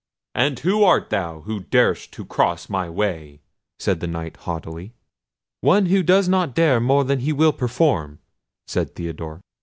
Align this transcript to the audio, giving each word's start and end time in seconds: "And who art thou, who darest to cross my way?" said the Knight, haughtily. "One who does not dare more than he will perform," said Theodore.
"And 0.33 0.57
who 0.57 0.83
art 0.83 1.11
thou, 1.11 1.41
who 1.41 1.59
darest 1.59 2.11
to 2.13 2.25
cross 2.25 2.69
my 2.69 2.89
way?" 2.89 3.39
said 3.77 3.99
the 3.99 4.07
Knight, 4.07 4.35
haughtily. 4.35 4.93
"One 5.59 5.85
who 5.85 6.01
does 6.01 6.27
not 6.27 6.55
dare 6.55 6.79
more 6.79 7.03
than 7.03 7.19
he 7.19 7.31
will 7.31 7.53
perform," 7.53 8.17
said 8.65 8.95
Theodore. 8.95 9.41